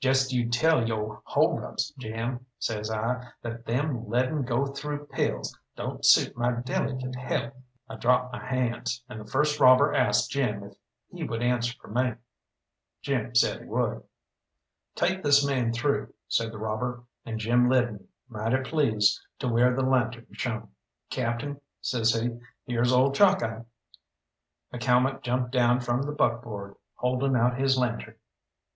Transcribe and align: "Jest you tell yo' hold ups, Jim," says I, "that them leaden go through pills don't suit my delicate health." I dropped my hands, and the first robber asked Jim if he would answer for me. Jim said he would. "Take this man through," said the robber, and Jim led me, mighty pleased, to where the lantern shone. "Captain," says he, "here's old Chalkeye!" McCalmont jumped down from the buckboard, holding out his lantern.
"Jest 0.00 0.32
you 0.32 0.48
tell 0.50 0.88
yo' 0.88 1.22
hold 1.24 1.62
ups, 1.62 1.92
Jim," 1.96 2.44
says 2.58 2.90
I, 2.90 3.28
"that 3.42 3.64
them 3.64 4.08
leaden 4.08 4.42
go 4.42 4.66
through 4.66 5.06
pills 5.06 5.56
don't 5.76 6.04
suit 6.04 6.36
my 6.36 6.50
delicate 6.50 7.14
health." 7.14 7.52
I 7.88 7.94
dropped 7.94 8.32
my 8.32 8.44
hands, 8.44 9.04
and 9.08 9.20
the 9.20 9.30
first 9.30 9.60
robber 9.60 9.94
asked 9.94 10.32
Jim 10.32 10.64
if 10.64 10.74
he 11.12 11.22
would 11.22 11.44
answer 11.44 11.74
for 11.80 11.86
me. 11.86 12.14
Jim 13.02 13.36
said 13.36 13.60
he 13.60 13.66
would. 13.68 14.02
"Take 14.96 15.22
this 15.22 15.46
man 15.46 15.72
through," 15.72 16.12
said 16.26 16.50
the 16.50 16.58
robber, 16.58 17.04
and 17.24 17.38
Jim 17.38 17.68
led 17.68 17.92
me, 18.00 18.08
mighty 18.28 18.68
pleased, 18.68 19.20
to 19.38 19.46
where 19.46 19.76
the 19.76 19.82
lantern 19.82 20.26
shone. 20.32 20.70
"Captain," 21.08 21.60
says 21.80 22.12
he, 22.14 22.36
"here's 22.66 22.92
old 22.92 23.14
Chalkeye!" 23.14 23.64
McCalmont 24.74 25.22
jumped 25.22 25.52
down 25.52 25.78
from 25.78 26.02
the 26.02 26.10
buckboard, 26.10 26.74
holding 26.94 27.36
out 27.36 27.60
his 27.60 27.78
lantern. 27.78 28.16